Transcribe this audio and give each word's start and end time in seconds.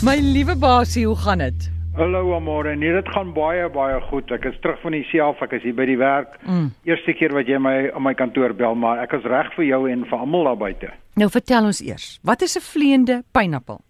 My 0.00 0.16
liewe 0.16 0.54
basie, 0.56 1.02
hoe 1.06 1.16
gaan 1.16 1.38
dit? 1.38 1.66
Hallo 1.92 2.32
Amore, 2.32 2.72
nee 2.76 2.92
dit 2.92 3.08
gaan 3.12 3.34
baie 3.36 3.66
baie 3.68 3.98
goed. 4.08 4.30
Ek 4.32 4.46
is 4.48 4.56
terug 4.64 4.78
van 4.80 4.94
die 4.96 5.02
see 5.10 5.20
af, 5.20 5.42
ek 5.44 5.58
is 5.58 5.66
hier 5.66 5.76
by 5.76 5.84
die 5.90 5.98
werk. 6.00 6.38
Mm. 6.46 6.70
Eerste 6.88 7.12
keer 7.18 7.34
wat 7.36 7.50
jy 7.50 7.58
my 7.60 7.74
aan 7.90 8.06
my 8.06 8.14
kantoor 8.16 8.54
bel, 8.56 8.78
maar 8.80 9.02
ek 9.02 9.12
is 9.18 9.28
reg 9.28 9.52
vir 9.58 9.66
jou 9.66 9.82
en 9.92 10.06
vir 10.08 10.24
almal 10.24 10.48
daar 10.48 10.56
buite. 10.62 10.88
Nou 11.20 11.28
vertel 11.28 11.68
ons 11.68 11.82
eers, 11.84 12.06
wat 12.24 12.40
is 12.48 12.56
'n 12.56 12.64
vleiende 12.64 13.20
pineappel? 13.36 13.82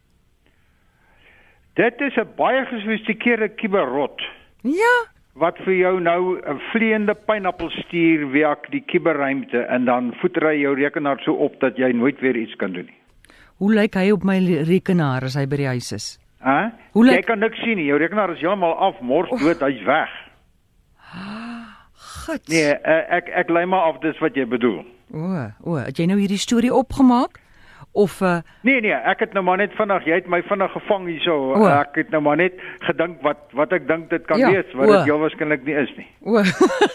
Dit 1.79 2.01
is 2.01 2.19
'n 2.19 2.27
baie 2.37 2.67
gesofistikeerde 2.67 3.55
kiberrot 3.55 4.19
Ja, 4.63 4.95
wat 5.35 5.59
vir 5.65 5.75
jou 5.75 6.01
nou 6.01 6.41
'n 6.43 6.61
vleiende 6.73 7.15
pineappel 7.15 7.71
stuur 7.71 8.31
via 8.33 8.57
die 8.71 8.83
kiberruimte 8.83 9.63
en 9.71 9.85
dan 9.85 10.13
voeter 10.21 10.49
hy 10.49 10.59
jou 10.61 10.75
rekenaar 10.75 11.23
so 11.23 11.33
op 11.33 11.61
dat 11.61 11.77
jy 11.77 11.93
nooit 11.93 12.21
weer 12.21 12.37
iets 12.37 12.57
kan 12.57 12.73
doen 12.73 12.87
nie. 12.87 13.00
Hoe 13.61 13.71
lyk 13.77 13.95
hy 14.01 14.09
op 14.15 14.25
my 14.27 14.39
rekenaar 14.69 15.25
as 15.29 15.37
hy 15.39 15.45
by 15.47 15.57
die 15.61 15.69
huis 15.71 15.93
is? 15.97 16.07
Hæ? 16.41 16.71
Hoe 16.97 17.05
lyk- 17.07 17.21
Jy 17.21 17.27
kan 17.29 17.39
niks 17.45 17.61
sien 17.61 17.77
nie. 17.77 17.87
Jou 17.91 17.99
rekenaar 18.01 18.33
is 18.35 18.41
heeltemal 18.41 18.73
af, 18.81 19.01
mors 19.05 19.29
dood, 19.41 19.61
hy's 19.61 19.85
weg. 19.87 20.09
God. 22.27 22.41
Nee, 22.49 22.73
uh, 22.75 23.05
ek 23.19 23.29
ek 23.43 23.51
lei 23.53 23.65
maar 23.69 23.91
af 23.93 24.01
dis 24.05 24.19
wat 24.23 24.37
jy 24.39 24.45
bedoel. 24.49 24.83
O, 25.13 25.31
o, 25.67 25.77
het 25.81 25.99
jy 25.99 26.07
nou 26.11 26.19
hierdie 26.21 26.39
storie 26.41 26.73
opgemaak? 26.75 27.41
Of 27.99 28.21
uh 28.23 28.37
Nee 28.63 28.79
nee, 28.85 28.95
ek 28.95 29.25
het 29.25 29.33
nou 29.35 29.43
maar 29.43 29.59
net 29.59 29.73
vinnig, 29.75 30.05
jy 30.07 30.21
het 30.21 30.29
my 30.31 30.39
vinnig 30.47 30.71
gevang 30.77 31.09
hierso. 31.11 31.35
O. 31.59 31.65
Ek 31.67 31.97
het 31.99 32.13
nou 32.15 32.21
maar 32.23 32.39
net 32.39 32.55
gedink 32.87 33.19
wat 33.27 33.41
wat 33.59 33.73
ek 33.75 33.89
dink 33.89 34.11
dit 34.13 34.27
kan 34.29 34.39
Ja, 34.39 34.53
wees, 34.55 34.71
wat 34.79 34.93
dit 34.93 35.09
heel 35.11 35.19
waarskynlik 35.25 35.65
nie 35.67 35.75
is 35.83 35.91
nie. 35.99 36.07
o. 36.23 36.45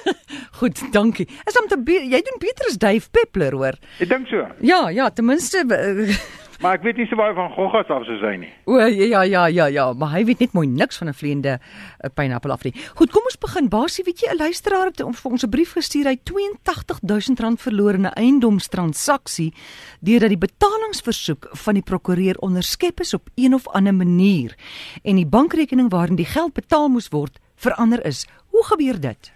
Goed, 0.62 0.80
dankie. 0.96 1.26
Is 1.50 1.58
om 1.60 1.68
te 1.68 1.76
jy 1.92 2.22
doen 2.24 2.40
beter 2.40 2.70
as 2.70 2.78
Dave 2.80 3.10
Peppler 3.12 3.52
hoor. 3.60 3.76
Ek 4.00 4.08
dink 4.08 4.30
so. 4.32 4.46
Ja, 4.64 4.86
ja, 4.90 5.10
ten 5.12 5.26
minste 5.28 5.66
Maar 6.62 6.78
ek 6.78 6.86
weet 6.88 6.98
nie 6.98 7.08
so 7.10 7.20
baie 7.20 7.34
van 7.36 7.52
goggas 7.52 7.90
af 7.92 8.06
soos 8.08 8.22
hy 8.24 8.36
nie. 8.42 8.52
O 8.66 8.80
ja 8.80 9.24
ja 9.24 9.48
ja 9.48 9.68
ja, 9.68 9.94
maar 9.94 10.14
hy 10.16 10.24
weet 10.26 10.40
net 10.40 10.54
mooi 10.54 10.68
niks 10.68 10.98
van 10.98 11.10
'n 11.10 11.14
vleiende 11.14 11.60
uh, 11.60 12.10
pineappel 12.14 12.52
af 12.52 12.64
nie. 12.64 12.74
Goed, 12.96 13.12
kom 13.12 13.24
ons 13.24 13.38
begin. 13.38 13.70
Basie, 13.70 14.04
weet 14.04 14.20
jy, 14.20 14.32
'n 14.32 14.38
luisteraar 14.38 14.86
het 14.86 15.02
ons 15.02 15.20
vir 15.20 15.32
ons 15.32 15.44
'n 15.44 15.50
brief 15.50 15.74
gestuur. 15.74 16.06
Hy 16.06 16.16
het 16.16 16.26
82000 16.26 17.40
rand 17.40 17.62
verloor 17.62 17.94
in 17.94 18.06
'n 18.06 18.16
eiendomstransaksie 18.16 19.54
deurdat 20.00 20.30
die 20.30 20.38
betalingsversoek 20.38 21.50
van 21.52 21.74
die 21.74 21.84
prokureur 21.84 22.38
onderskep 22.40 23.00
is 23.00 23.14
op 23.14 23.30
een 23.36 23.54
of 23.54 23.68
ander 23.68 23.94
manier 23.94 24.56
en 25.04 25.16
die 25.16 25.26
bankrekening 25.26 25.90
waarin 25.90 26.16
die 26.16 26.26
geld 26.26 26.54
betaal 26.54 26.90
moes 26.90 27.10
word 27.10 27.40
verander 27.56 28.06
is. 28.06 28.28
Hoe 28.50 28.64
gebeur 28.64 29.00
dit? 29.00 29.35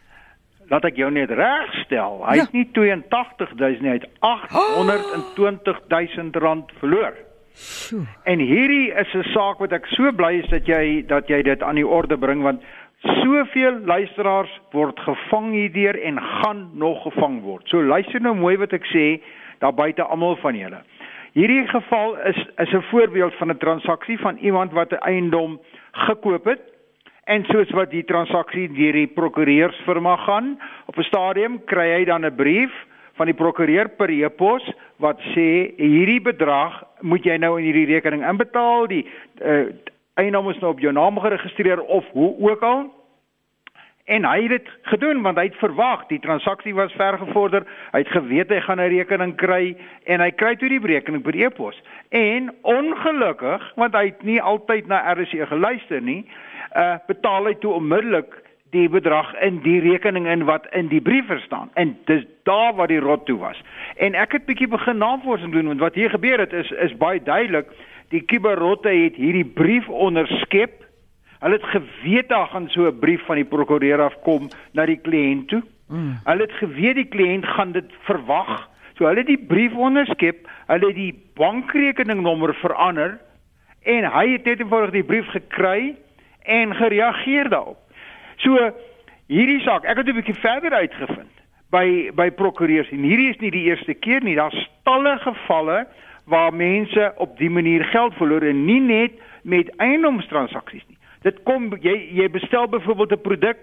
Laat 0.70 0.86
ek 0.86 0.96
jou 0.96 1.12
net 1.12 1.30
regstel. 1.30 2.26
Hy 2.26 2.36
Ja. 2.36 2.42
het 2.42 2.52
nie 2.54 2.70
82000 2.74 3.82
nie, 3.82 3.90
hy 3.90 3.96
het 3.98 4.08
820000 4.20 6.36
rand 6.36 6.72
verloor. 6.80 7.14
Sjoe. 7.56 8.06
En 8.24 8.40
hierdie 8.40 8.92
is 8.94 9.14
'n 9.14 9.24
saak 9.34 9.58
wat 9.60 9.72
ek 9.74 9.86
so 9.88 10.12
bly 10.12 10.34
is 10.40 10.48
dat 10.50 10.66
jy 10.68 11.06
dat 11.08 11.28
jy 11.28 11.42
dit 11.44 11.64
aan 11.64 11.76
die 11.76 11.88
orde 11.88 12.18
bring 12.18 12.42
want 12.44 12.62
soveel 13.04 13.80
luisteraars 13.86 14.60
word 14.72 15.00
gevang 15.00 15.52
hierdeur 15.52 16.04
en 16.04 16.20
gaan 16.22 16.70
nog 16.74 17.02
gevang 17.04 17.42
word. 17.42 17.68
So 17.68 17.82
luister 17.82 18.22
nou 18.22 18.36
mooi 18.36 18.58
wat 18.58 18.74
ek 18.74 18.86
sê 18.86 19.22
daar 19.60 19.74
buite 19.74 20.04
almal 20.04 20.36
van 20.36 20.56
julle. 20.56 20.78
Hierdie 21.34 21.68
geval 21.68 22.18
is 22.26 22.36
is 22.58 22.74
'n 22.74 22.82
voorbeeld 22.92 23.34
van 23.34 23.50
'n 23.52 23.58
transaksie 23.58 24.20
van 24.20 24.38
iemand 24.38 24.72
wat 24.72 24.92
'n 24.92 24.96
eiendom 25.06 25.60
gekoop 25.92 26.46
het 26.46 26.60
en 27.30 27.46
soos 27.46 27.70
wat 27.78 27.92
die 27.94 28.06
transaksie 28.10 28.66
deur 28.74 28.96
die 28.98 29.10
prokureursfirma 29.14 30.16
gaan, 30.26 30.56
op 30.90 30.98
'n 30.98 31.10
stadium 31.12 31.60
kry 31.66 31.88
hy 31.94 32.06
dan 32.06 32.26
'n 32.26 32.36
brief 32.36 32.74
van 33.20 33.26
die 33.26 33.36
prokureur 33.36 33.90
per 33.90 34.10
e-pos 34.10 34.64
wat 34.98 35.20
sê 35.36 35.76
hierdie 35.78 36.22
bedrag 36.22 36.84
moet 37.02 37.24
jy 37.24 37.38
nou 37.38 37.58
in 37.60 37.66
hierdie 37.66 37.94
rekening 37.94 38.24
inbetaal, 38.26 38.88
die 38.88 39.06
uh, 39.42 39.68
eiendom 40.14 40.50
is 40.50 40.60
nou 40.60 40.72
op 40.72 40.80
jou 40.80 40.94
naam 40.94 41.20
geregistreer 41.20 41.82
of 41.82 42.06
hoe 42.12 42.36
ook 42.50 42.62
al. 42.62 42.88
En 44.06 44.26
hy 44.26 44.42
het 44.42 44.50
dit 44.50 44.70
gedoen 44.82 45.22
want 45.22 45.38
hy 45.38 45.44
het 45.44 45.60
verwag 45.62 46.08
die 46.08 46.20
transaksie 46.20 46.74
was 46.74 46.94
ver 46.98 47.18
gevorder. 47.18 47.66
Hy 47.92 48.00
het 48.00 48.08
geweet 48.08 48.50
hy 48.50 48.60
gaan 48.60 48.82
'n 48.82 48.90
rekening 48.90 49.36
kry 49.36 49.76
en 50.06 50.20
hy 50.20 50.32
kry 50.32 50.56
toe 50.56 50.70
die 50.70 50.82
rekening 50.82 51.22
per 51.22 51.36
e-pos. 51.36 51.82
En 52.10 52.50
ongelukkig, 52.62 53.72
want 53.76 53.94
hy 53.94 54.06
het 54.06 54.24
nie 54.24 54.42
altyd 54.42 54.88
na 54.88 55.14
RSC 55.14 55.46
geluister 55.48 56.02
nie, 56.02 56.26
uh 56.76 56.96
betaal 57.08 57.46
hy 57.46 57.56
toe 57.60 57.74
onmiddellik 57.74 58.44
die 58.70 58.90
bedrag 58.90 59.34
in 59.42 59.62
die 59.66 59.80
rekening 59.82 60.28
in 60.28 60.46
wat 60.46 60.68
in 60.78 60.88
die 60.88 61.02
brief 61.02 61.32
staan. 61.46 61.70
En 61.74 61.98
dis 62.06 62.26
daar 62.44 62.76
waar 62.76 62.88
die 62.88 63.00
rot 63.00 63.26
toe 63.26 63.38
was. 63.38 63.62
En 63.98 64.14
ek 64.14 64.32
het 64.32 64.46
bietjie 64.46 64.68
begin 64.68 64.98
navorsing 64.98 65.54
doen 65.54 65.68
want 65.68 65.80
wat 65.80 65.96
hier 65.96 66.10
gebeur 66.10 66.40
het 66.40 66.54
is 66.54 66.72
is 66.72 66.98
baie 66.98 67.24
duidelik. 67.24 67.72
Die 68.10 68.22
kiberrotte 68.22 68.90
het 68.90 69.16
hierdie 69.16 69.46
brief 69.46 69.90
onderskep 69.90 70.90
Hulle 71.40 71.56
het 71.56 71.64
geweet 71.64 72.28
daar 72.30 72.48
gaan 72.48 72.70
so 72.70 72.88
'n 72.88 73.00
brief 73.00 73.26
van 73.26 73.36
die 73.36 73.46
prokureur 73.46 74.02
afkom 74.02 74.50
na 74.72 74.86
die 74.86 75.00
kliënt 75.02 75.48
toe. 75.48 75.64
Mm. 75.88 76.20
Hulle 76.24 76.42
het 76.42 76.52
geweet 76.52 76.96
die 76.96 77.08
kliënt 77.08 77.46
gaan 77.46 77.72
dit 77.72 77.86
verwag. 78.00 78.70
So 78.94 79.06
hulle 79.06 79.18
het 79.18 79.28
die 79.28 79.46
brief 79.48 79.74
onderskep, 79.74 80.48
hulle 80.68 80.86
het 80.86 80.96
die 80.96 81.24
bankrekeningnommer 81.34 82.54
verander 82.54 83.20
en 83.82 84.12
hy 84.12 84.32
het 84.32 84.44
net 84.44 84.60
eenvoudig 84.60 84.92
die 84.92 85.04
brief 85.04 85.28
gekry 85.28 85.96
en 86.50 86.76
gereageer 86.76 87.50
daarop. 87.50 87.78
So 88.44 88.58
hierdie 89.30 89.62
saak, 89.62 89.86
ek 89.86 90.02
het 90.02 90.08
'n 90.08 90.20
bietjie 90.22 90.42
verder 90.42 90.74
uitgevind 90.74 91.36
by 91.72 92.12
by 92.18 92.30
prokureurs 92.32 92.90
en 92.90 93.06
hierdie 93.06 93.30
is 93.30 93.40
nie 93.40 93.52
die 93.52 93.68
eerste 93.70 93.94
keer 93.94 94.24
nie. 94.24 94.36
Daar's 94.36 94.70
talle 94.84 95.18
gevalle 95.22 95.88
waar 96.26 96.54
mense 96.54 97.14
op 97.18 97.38
die 97.38 97.50
manier 97.50 97.84
geld 97.84 98.14
verloor 98.14 98.42
en 98.42 98.66
nie 98.66 98.82
net 98.82 99.12
met 99.44 99.70
eiendomstransaksies 99.78 100.86
nie. 100.88 100.98
Dit 101.22 101.44
kom 101.44 101.74
jy 101.82 101.96
jy 102.14 102.30
bestel 102.30 102.68
byvoorbeeld 102.68 103.12
'n 103.12 103.22
produk 103.22 103.58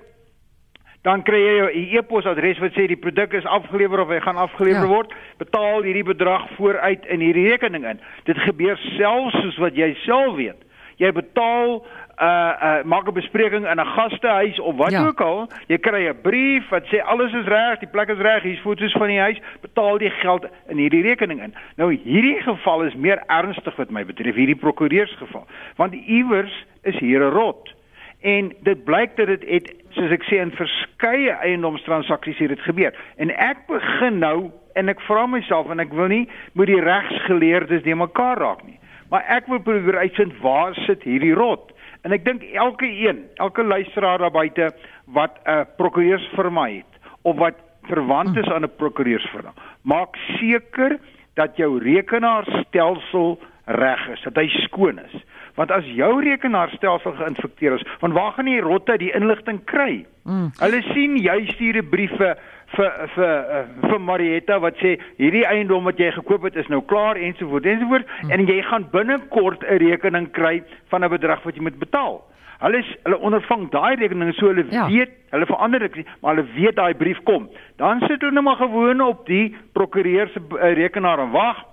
dan 1.06 1.22
kry 1.22 1.38
jy 1.38 1.56
'n 1.62 1.96
e-posadres 1.96 2.58
wat 2.58 2.72
sê 2.74 2.86
die 2.86 2.96
produk 2.96 3.32
is 3.32 3.44
afgelewer 3.44 4.00
of 4.00 4.08
hy 4.08 4.20
gaan 4.20 4.36
afgelewer 4.36 4.82
Ja. 4.82 4.88
ja. 4.88 4.94
word. 4.94 5.14
Betaal 5.38 5.82
hierdie 5.82 6.04
bedrag 6.04 6.48
vooruit 6.56 7.06
in 7.06 7.20
hierdie 7.20 7.48
rekening 7.48 7.84
in. 7.86 8.00
Dit 8.24 8.38
gebeur 8.38 8.76
selfs 8.76 9.40
soos 9.40 9.56
wat 9.56 9.76
jy 9.76 9.94
self 9.94 10.34
weet. 10.36 10.65
Jy 10.96 11.12
betaal 11.12 11.84
uh 12.20 12.52
uh 12.62 12.84
maak 12.84 13.06
'n 13.08 13.12
bespreking 13.12 13.66
in 13.68 13.78
'n 13.80 13.86
gastehuis 13.96 14.60
of 14.60 14.76
wat 14.76 14.90
Ja. 14.90 15.06
ook 15.06 15.20
al. 15.20 15.48
Jy 15.68 15.78
kry 15.78 16.08
'n 16.08 16.20
brief 16.22 16.68
wat 16.68 16.84
sê 16.86 17.02
alles 17.04 17.32
is 17.32 17.44
reg, 17.44 17.78
die 17.78 17.88
plek 17.88 18.08
is 18.08 18.18
reg, 18.18 18.42
hier's 18.42 18.60
foto's 18.60 18.92
van 18.92 19.06
die 19.08 19.18
huis, 19.20 19.38
betaal 19.60 19.98
die 19.98 20.10
geld 20.10 20.46
in 20.68 20.76
hierdie 20.76 21.02
rekening 21.02 21.42
in. 21.42 21.54
Nou 21.76 21.92
hierdie 21.92 22.40
geval 22.42 22.82
is 22.82 22.94
meer 22.94 23.22
ernstig 23.26 23.76
wat 23.76 23.90
my 23.90 24.04
betref, 24.04 24.34
hierdie 24.34 24.56
prokureursgeval, 24.56 25.46
want 25.76 25.94
iewers 25.94 26.64
is 26.82 26.98
hier 26.98 27.20
'n 27.20 27.30
rot. 27.32 27.74
En 28.22 28.52
dit 28.62 28.84
blyk 28.84 29.16
dat 29.16 29.26
dit 29.26 29.44
het 29.48 29.74
soos 29.90 30.10
ek 30.10 30.22
sê 30.24 30.36
in 30.40 30.50
verskeie 30.50 31.30
eiendomstransaksies 31.30 32.38
het 32.38 32.48
dit 32.48 32.60
gebeur. 32.60 32.94
En 33.16 33.30
ek 33.30 33.66
begin 33.66 34.18
nou 34.18 34.50
en 34.74 34.88
ek 34.88 35.00
vra 35.00 35.26
myself 35.26 35.70
en 35.70 35.80
ek 35.80 35.92
wil 35.92 36.06
nie 36.08 36.28
moet 36.52 36.66
die 36.66 36.80
regsgeleerdes 36.80 37.82
die 37.82 37.94
mekaar 37.94 38.38
raak 38.38 38.64
nie. 38.64 38.78
Maar 39.10 39.24
ek 39.28 39.46
wil 39.46 39.62
probeer 39.62 39.98
uitvind 39.98 40.38
waar 40.42 40.74
sit 40.86 41.02
hierdie 41.02 41.34
rot. 41.34 41.72
En 42.02 42.12
ek 42.12 42.24
dink 42.24 42.42
elke 42.54 42.86
een, 42.86 43.24
elke 43.42 43.64
luisteraar 43.64 44.18
daar 44.18 44.34
buite 44.34 44.72
wat 45.04 45.38
'n 45.44 45.66
prokureursfirma 45.76 46.68
het 46.68 46.92
of 47.22 47.36
wat 47.36 47.58
verwant 47.82 48.36
is 48.36 48.48
aan 48.50 48.64
'n 48.64 48.76
prokureursfirma, 48.76 49.52
maak 49.82 50.16
seker 50.38 50.98
dat 51.34 51.56
jou 51.56 51.78
rekenaarstelsel 51.78 53.38
reg 53.64 54.08
is, 54.08 54.22
dat 54.22 54.36
hy 54.36 54.48
skoon 54.48 54.98
is. 54.98 55.24
Want 55.54 55.70
as 55.70 55.84
jou 55.84 56.22
rekenaarstelsel 56.22 57.12
geïnfekteer 57.12 57.72
is, 57.72 57.84
van 57.98 58.12
waar 58.12 58.32
gaan 58.32 58.44
die 58.44 58.60
rotte 58.60 58.96
die 58.98 59.12
inligting 59.12 59.64
kry? 59.64 60.06
Mm. 60.24 60.50
Hulle 60.58 60.82
sien 60.92 61.16
jy 61.16 61.46
stuur 61.46 61.76
'n 61.82 61.88
brief 61.88 62.16
vir 62.16 62.36
vir 62.76 63.08
vir 63.14 63.34
uh, 63.58 63.64
vir 63.88 64.00
Marietta 64.00 64.60
wat 64.62 64.78
sê 64.82 64.96
hierdie 65.18 65.44
eiendom 65.48 65.84
wat 65.88 65.98
jy 66.00 66.10
gekoop 66.14 66.46
het 66.48 66.56
is 66.56 66.68
nou 66.72 66.82
klaar 66.92 67.16
ensovoorts 67.16 67.66
ensovoorts 67.66 68.06
mm. 68.22 68.30
en 68.30 68.46
jy 68.46 68.62
gaan 68.62 68.88
binnekort 68.92 69.64
'n 69.64 69.78
rekening 69.82 70.30
kry 70.32 70.62
van 70.90 71.04
'n 71.04 71.10
bedrag 71.10 71.42
wat 71.42 71.56
jy 71.56 71.62
moet 71.62 71.78
betaal. 71.78 72.22
Hulle 72.58 72.78
is, 72.80 72.90
hulle 73.04 73.18
ondervang 73.20 73.68
daai 73.70 73.96
rekeninge 74.00 74.32
so 74.32 74.48
hulle 74.48 74.64
Ja. 74.70 74.86
weet, 74.88 75.10
hulle 75.30 75.46
verander 75.46 75.80
dit, 75.80 76.06
maar 76.20 76.34
hulle 76.34 76.48
weet 76.54 76.76
daai 76.76 76.94
brief 76.94 77.20
kom. 77.24 77.50
Dan 77.76 78.00
sit 78.00 78.20
hulle 78.20 78.32
net 78.32 78.44
maar 78.44 78.56
gewoon 78.56 79.00
op 79.00 79.26
die 79.26 79.56
prokureur 79.72 80.28
se 80.28 80.40
uh, 80.40 80.72
rekenaar 80.72 81.18
en 81.18 81.30
wag 81.30 81.64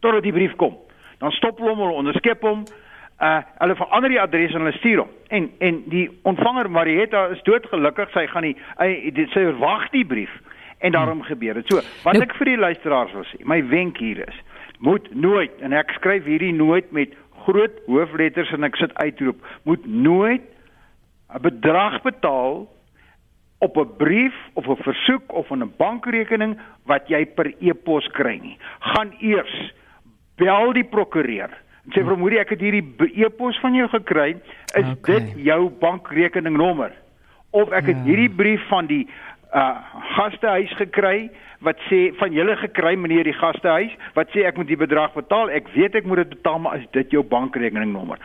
totdat 0.00 0.22
die 0.22 0.32
brief 0.32 0.56
kom. 0.56 0.76
Dan 1.18 1.30
stop 1.30 1.58
hulle 1.58 1.70
hom, 1.70 1.78
hulle 1.78 2.00
onderskep 2.00 2.42
hom. 2.42 2.64
Uh 3.20 3.40
hulle 3.58 3.74
verander 3.74 4.08
die 4.08 4.20
adres 4.20 4.52
en 4.54 4.62
hulle 4.62 4.76
stuur 4.78 4.98
hom. 4.98 5.08
En 5.28 5.50
en 5.58 5.82
die 5.90 6.06
ontvanger 6.22 6.70
Marietta 6.70 7.26
is 7.34 7.42
doodgelukkig, 7.42 8.10
sy 8.14 8.26
gaan 8.26 8.42
nie 8.46 8.56
hy 8.78 9.10
dit 9.10 9.30
sy 9.34 9.42
wag 9.58 9.88
die 9.90 10.04
brief 10.06 10.30
en 10.78 10.92
daarom 10.94 11.22
gebeur 11.26 11.54
dit. 11.58 11.66
So, 11.66 11.82
wat 12.04 12.14
Nou- 12.14 12.22
ek 12.22 12.34
vir 12.38 12.44
die 12.44 12.56
luisteraars 12.56 13.12
wil 13.12 13.24
sê, 13.24 13.44
my 13.44 13.58
wenk 13.68 13.98
hier 13.98 14.28
is, 14.28 14.34
moet 14.78 15.14
nooit 15.14 15.50
en 15.60 15.72
ek 15.72 15.90
skryf 15.90 16.24
hierdie 16.24 16.52
nooit 16.54 16.92
met 16.92 17.14
groot 17.44 17.74
hoofletters 17.86 18.52
en 18.52 18.64
ek 18.64 18.76
sit 18.76 18.94
uitroep, 18.94 19.42
moet 19.64 19.86
nooit 19.86 20.42
'n 21.34 21.42
bedrag 21.42 22.02
betaal 22.02 22.68
op 23.58 23.76
'n 23.76 23.96
brief 23.96 24.34
of 24.54 24.68
'n 24.68 24.82
versoek 24.82 25.32
of 25.32 25.50
'n 25.50 25.72
bankrekening 25.76 26.56
wat 26.86 27.08
jy 27.08 27.26
per 27.26 27.52
e-pos 27.60 28.06
kry 28.12 28.38
nie. 28.38 28.58
Gaan 28.80 29.12
eers 29.20 29.72
bel 30.36 30.72
die 30.72 30.84
prokureur. 30.84 31.50
Sê 31.94 32.04
vir 32.04 32.18
moedie 32.20 32.40
ek 32.40 32.52
het 32.52 32.62
hierdie 32.62 32.84
e-pos 33.24 33.58
van 33.62 33.76
jou 33.76 33.88
gekry. 33.92 34.34
Is 34.76 34.88
okay. 34.92 35.20
dit 35.20 35.46
jou 35.48 35.68
bankrekeningnommer? 35.80 36.92
Of 37.56 37.72
ek 37.72 37.92
het 37.92 38.00
ja. 38.02 38.06
hierdie 38.10 38.30
brief 38.30 38.64
van 38.68 38.90
die 38.90 39.06
uh 39.56 39.76
gastehuis 40.12 40.72
gekry 40.76 41.30
wat 41.64 41.78
sê 41.88 42.10
van 42.20 42.34
julle 42.36 42.52
gekry 42.60 42.92
meneer 43.00 43.24
die 43.24 43.36
gastehuis 43.36 43.94
wat 44.14 44.28
sê 44.34 44.44
ek 44.44 44.58
moet 44.60 44.68
die 44.68 44.76
bedrag 44.76 45.14
betaal. 45.16 45.48
Ek 45.48 45.70
weet 45.72 45.96
ek 45.96 46.04
moet 46.04 46.22
dit 46.24 46.36
betaal 46.36 46.60
maar 46.60 46.76
is 46.76 46.84
dit 46.92 47.16
jou 47.16 47.24
bankrekeningnommer? 47.24 48.20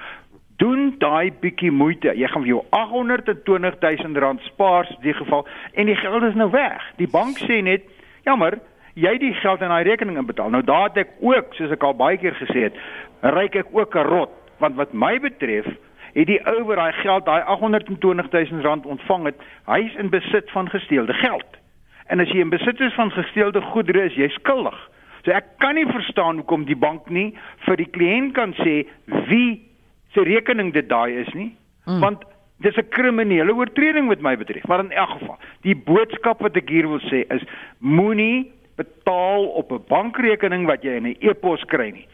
Doen 0.60 0.92
daai 1.00 1.32
bietjie 1.42 1.72
moeite. 1.72 2.12
Jy 2.14 2.28
gaan 2.30 2.44
vir 2.44 2.52
jou 2.52 2.62
820 2.76 3.80
000 3.80 4.20
rand 4.22 4.44
spaar 4.52 4.92
in 4.98 5.02
die 5.08 5.16
geval 5.18 5.48
en 5.74 5.90
die 5.90 5.98
geld 5.98 6.28
is 6.28 6.38
nou 6.40 6.52
weg. 6.52 6.84
Die 7.00 7.10
bank 7.10 7.40
sê 7.48 7.62
net 7.64 7.88
jammer, 8.28 8.60
jy 8.94 9.18
die 9.18 9.34
geld 9.34 9.62
in 9.62 9.74
daai 9.74 9.84
rekening 9.84 10.18
inbetaal. 10.18 10.50
Nou 10.54 10.64
daar 10.64 10.90
het 10.92 10.98
ek 10.98 11.16
ook, 11.22 11.54
soos 11.58 11.72
ek 11.72 11.84
al 11.84 11.96
baie 11.98 12.18
keer 12.18 12.36
gesê 12.38 12.70
het, 12.70 12.78
ryk 13.22 13.56
ek 13.56 13.74
ook 13.74 13.96
'n 13.96 14.08
rot 14.08 14.40
want 14.60 14.76
wat 14.76 14.94
my 14.94 15.20
betref 15.20 15.66
het 16.14 16.28
die 16.28 16.40
ou 16.46 16.64
wat 16.64 16.78
daai 16.78 16.94
geld 16.94 17.26
daai 17.26 17.42
820 17.42 18.30
000 18.32 18.62
rand 18.62 18.86
ontvang 18.86 19.26
het, 19.26 19.36
hy 19.66 19.80
is 19.80 19.96
in 19.96 20.10
besit 20.10 20.52
van 20.52 20.70
gesteelde 20.70 21.14
geld. 21.14 21.58
En 22.08 22.20
as 22.20 22.30
jy 22.30 22.40
in 22.40 22.50
besit 22.50 22.80
is 22.80 22.94
van 22.94 23.12
gesteelde 23.12 23.62
goedere, 23.62 24.06
is 24.06 24.16
jy 24.16 24.30
skuldig. 24.30 24.78
So 25.24 25.32
ek 25.32 25.58
kan 25.58 25.76
nie 25.76 25.88
verstaan 25.88 26.36
hoekom 26.36 26.66
die 26.66 26.78
bank 26.78 27.10
nie 27.10 27.34
vir 27.66 27.80
die 27.80 27.90
kliënt 27.90 28.36
kan 28.38 28.54
sê 28.54 28.84
wie 29.30 29.64
se 30.14 30.22
rekening 30.22 30.74
dit 30.74 30.90
daai 30.90 31.24
is 31.24 31.34
nie, 31.34 31.56
mm. 31.88 32.00
want 32.00 32.24
dis 32.60 32.78
'n 32.78 32.90
kriminele 32.90 33.56
oortreding 33.56 34.08
wat 34.08 34.22
my 34.22 34.38
betref. 34.38 34.68
Maar 34.68 34.80
in 34.80 34.92
elk 34.92 35.10
geval, 35.10 35.38
die 35.62 35.76
boodskap 35.76 36.42
wat 36.42 36.56
ek 36.56 36.70
hier 36.70 36.88
wil 36.88 37.02
sê 37.10 37.26
is 37.34 37.44
moenie 37.80 38.53
betaal 38.76 39.46
op 39.46 39.72
'n 39.72 39.84
bankrekening 39.88 40.66
wat 40.66 40.84
jy 40.84 40.96
in 40.96 41.08
'n 41.08 41.18
e-pos 41.20 41.64
kry 41.66 41.90
nie. 41.92 42.08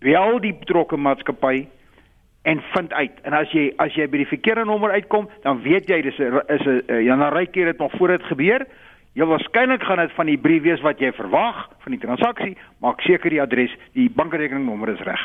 Bel 0.00 0.40
die 0.40 0.54
betrokke 0.54 0.96
maatskappy 0.96 1.68
en 2.42 2.62
vind 2.72 2.92
uit. 2.92 3.12
En 3.22 3.32
as 3.32 3.50
jy 3.50 3.72
as 3.76 3.94
jy 3.94 4.06
by 4.08 4.18
die 4.22 4.30
verkeerde 4.30 4.64
nommer 4.64 4.90
uitkom, 4.90 5.28
dan 5.42 5.62
weet 5.62 5.88
jy 5.88 6.02
dis 6.02 6.18
'n 6.18 6.40
is 6.48 6.66
'n 6.66 7.04
ja, 7.04 7.16
dan 7.16 7.32
ry 7.32 7.48
jy 7.52 7.64
dit 7.64 7.78
nog 7.78 7.92
voor 7.98 8.08
dit 8.08 8.22
gebeur. 8.22 8.66
Jy 9.16 9.24
waarskynlik 9.24 9.82
gaan 9.82 9.98
dit 9.98 10.12
van 10.12 10.26
die 10.26 10.36
brief 10.38 10.62
wees 10.62 10.80
wat 10.80 10.98
jy 11.00 11.08
verwag 11.12 11.70
van 11.80 11.92
die 11.92 12.00
transaksie, 12.00 12.56
maak 12.84 13.00
seker 13.00 13.30
die 13.30 13.40
adres, 13.40 13.72
die 13.92 14.10
bankrekeningnommer 14.10 14.88
is 14.92 15.00
reg. 15.00 15.22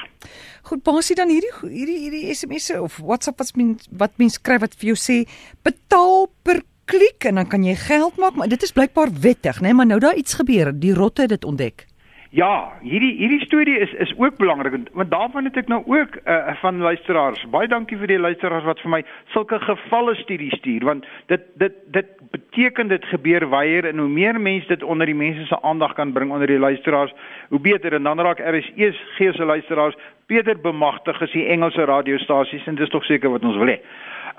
Goed, 0.64 0.84
basie 0.84 1.16
dan 1.16 1.28
hierdie 1.28 1.52
hierdie 1.62 1.98
hierdie 2.00 2.34
SMS'e 2.34 2.82
of 2.82 2.98
WhatsApp 2.98 3.38
wat 3.38 3.52
mens 3.56 3.90
wat 3.92 4.12
mens 4.18 4.34
skryf 4.40 4.62
wat 4.62 4.78
vir 4.80 4.94
jou 4.94 4.96
sê 4.96 5.28
betaal 5.64 6.30
per 6.44 6.62
klik 6.92 7.30
en 7.30 7.40
dan 7.40 7.48
kan 7.48 7.64
jy 7.64 7.78
geld 7.80 8.20
maak, 8.22 8.36
maar 8.36 8.52
dit 8.52 8.64
is 8.64 8.76
blykbaar 8.76 9.14
wettig, 9.22 9.62
né, 9.62 9.70
nee? 9.70 9.74
maar 9.74 9.90
nou 9.90 10.00
daar 10.00 10.20
iets 10.20 10.36
gebeur, 10.40 10.74
die 10.76 10.94
rotte 10.94 11.26
het 11.26 11.34
dit 11.38 11.48
ontdek. 11.48 11.88
Ja, 12.32 12.72
hierdie 12.80 13.12
hierdie 13.20 13.42
storie 13.44 13.74
is 13.84 13.92
is 14.00 14.14
ook 14.16 14.38
belangrik 14.40 14.88
want 14.96 15.12
daarvan 15.12 15.50
het 15.50 15.58
ek 15.60 15.68
nou 15.68 15.82
ook 15.84 16.14
uh, 16.16 16.54
van 16.62 16.78
luisteraars. 16.80 17.42
Baie 17.52 17.68
dankie 17.68 17.98
vir 18.00 18.08
die 18.08 18.20
luisteraars 18.24 18.64
wat 18.64 18.80
vir 18.80 18.92
my 18.94 19.02
sulke 19.34 19.60
gevalle 19.60 20.14
studies 20.16 20.56
stuur 20.62 20.86
want 20.88 21.10
dit 21.28 21.44
dit 21.60 21.76
dit 21.92 22.14
beteken 22.32 22.88
dit 22.88 23.10
gebeur 23.12 23.50
weier 23.52 23.90
en 23.90 24.00
hoe 24.00 24.08
meer 24.08 24.40
mense 24.40 24.68
dit 24.72 24.84
onder 24.84 25.12
die 25.12 25.18
mense 25.26 25.44
se 25.50 25.60
aandag 25.62 25.98
kan 26.00 26.16
bring 26.16 26.32
onder 26.32 26.48
die 26.48 26.60
luisteraars, 26.60 27.12
hoe 27.50 27.60
beter 27.60 28.00
en 28.00 28.08
dan 28.08 28.24
raak 28.24 28.40
RSE 28.40 28.94
se 29.18 29.32
se 29.36 29.46
luisteraars 29.46 30.00
beter 30.32 30.56
bemagtig 30.56 31.22
as 31.22 31.36
die 31.36 31.50
Engelse 31.52 31.84
radiostasies 31.84 32.64
en 32.66 32.80
dis 32.80 32.96
tog 32.96 33.04
seker 33.12 33.36
wat 33.36 33.44
ons 33.44 33.60
wil 33.60 33.76
hê. 33.76 33.82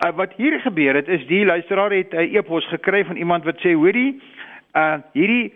Uh, 0.00 0.10
wat 0.16 0.32
hier 0.36 0.60
gebeur 0.60 0.94
het 0.94 1.08
is 1.08 1.26
die 1.26 1.44
luisteraar 1.44 1.92
het 1.92 2.12
'n 2.12 2.16
uh, 2.16 2.34
e-pos 2.34 2.68
gekry 2.68 3.04
van 3.04 3.16
iemand 3.16 3.44
wat 3.44 3.60
sê 3.60 3.74
hoorie 3.74 4.20
uh 4.72 4.96
hierdie 5.12 5.52